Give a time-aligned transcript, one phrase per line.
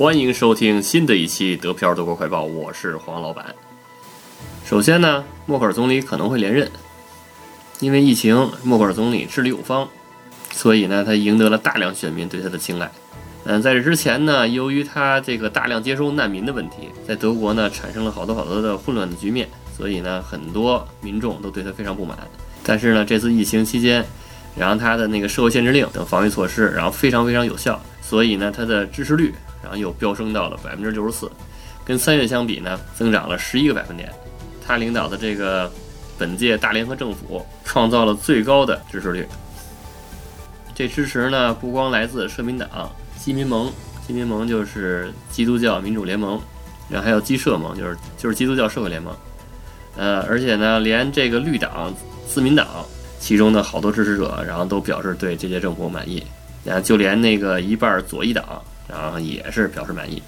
[0.00, 3.54] 欢迎收听新的一期德漂德国快报，我是黄老板。
[4.64, 6.70] 首先呢，默克尔总理可能会连任，
[7.80, 9.86] 因为疫情，默克尔总理治理有方，
[10.52, 12.90] 所以呢，他赢得了大量选民对他的青睐。
[13.44, 22.16] 嗯，在这之前呢，由于他这个大量接收难民的问题，在德国呢产生了好多好多的混乱的局面，所以呢，很多民众都对他非常不满。
[22.62, 24.02] 但是呢，这次疫情期间，
[24.56, 29.34] 然后他的那个社会限制令等防御措施，然后非常非常有效，所以呢，他的支持率。
[29.62, 31.30] 然后又飙升到了百分之六十四，
[31.84, 34.12] 跟三月相比呢，增长了十一个百分点。
[34.66, 35.70] 他领导的这个
[36.16, 39.26] 本届大联合政府创造了最高的支持率。
[40.74, 43.70] 这支持呢，不光来自社民党、基民盟，
[44.06, 46.40] 基民盟就是基督教民主联盟，
[46.88, 49.14] 然后还有基社盟，就是就是基督教社会联盟。
[49.96, 51.92] 呃，而且呢，连这个绿党、
[52.26, 52.66] 自民党
[53.18, 56.24] 其中的好多支持者，然后都表示对这届政府满意。
[56.64, 58.62] 然后就连那个一半左翼党。
[58.90, 60.22] 然后也是表示满意，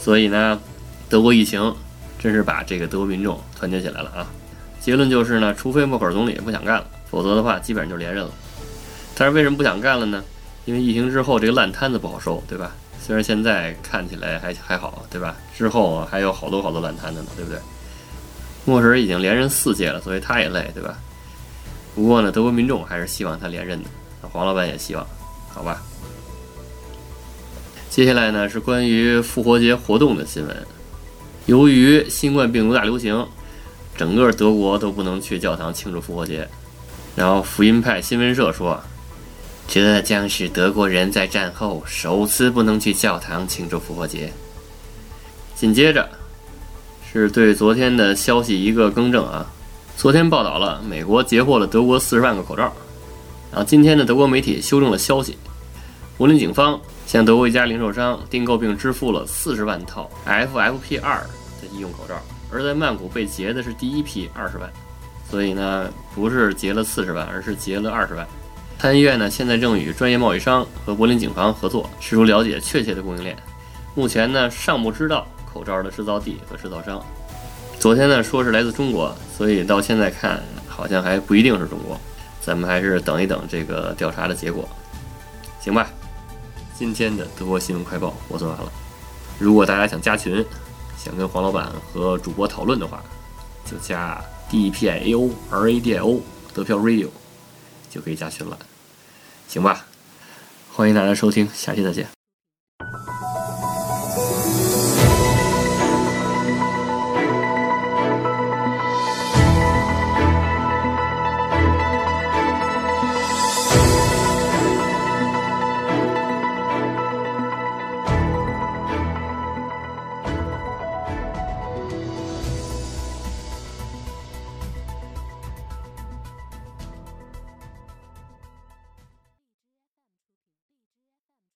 [0.00, 0.60] 所以呢，
[1.08, 1.74] 德国疫情
[2.18, 4.26] 真是把这个德国民众团结起来了啊！
[4.80, 8.30] 结论就是呢，除非默克尔总理不想干了，否则的话基本上就连任了。
[9.16, 10.22] 但是为什么不想干了呢？
[10.64, 12.72] 因为疫情之后这个烂摊子不好收，对吧？
[13.04, 15.36] 虽然现在看起来还还好，对吧？
[15.56, 17.60] 之后还有好多好多烂摊子呢，对不对？
[18.64, 20.96] 默克尔已经连任四届了，所以他也累，对吧？
[21.94, 23.88] 不过呢，德国民众还是希望他连任的，
[24.32, 25.06] 黄老板也希望，
[25.48, 25.82] 好吧？
[27.92, 30.66] 接下来呢是关于复活节活动的新闻。
[31.44, 33.28] 由于新冠病毒大流行，
[33.94, 36.48] 整个德国都不能去教堂庆祝复活节。
[37.14, 38.82] 然后福音派新闻社说，
[39.68, 44.32] 这将是德国人在战后首次不能去教堂庆祝复活节。
[45.54, 46.08] 紧接着
[47.12, 49.52] 是对昨天的消息一个更正啊，
[49.98, 52.72] 昨天报道了美国截获了德国四十万个口罩，
[53.50, 55.36] 然后今天的德国媒体修正了消息，
[56.22, 56.80] 柏林警方。
[57.04, 62.14] 向德国一家零售商订购并支付了四十万套 FFP2 的医用口罩，
[62.48, 64.72] 而在曼谷被劫的是第一批二十万，
[65.28, 68.24] 所以呢，不是劫了四十万，而是劫了二十万。
[68.78, 73.36] 参议院呢，现在正与专业贸易商和柏林警方合作，试图了解确切的供应链。
[73.96, 77.04] 目前呢，尚不知道口罩的制造地和制造商。
[77.80, 82.00] 昨天呢，说是来自中国，所以到现在看，好像还不一定是中国。
[82.40, 84.68] 咱们还是等一等这个调查的结果，
[85.58, 85.90] 行吧？
[86.82, 88.72] 今天的德国新闻快报播送完了。
[89.38, 90.44] 如果大家想加群，
[90.98, 93.00] 想跟黄老板和主播讨论的话，
[93.64, 94.20] 就加
[94.50, 96.20] D P I A O R A D I O
[96.52, 97.06] 德票 Radio
[97.88, 98.58] 就可以加群了，
[99.46, 99.86] 行吧？
[100.72, 102.21] 欢迎大家收听，下期再见。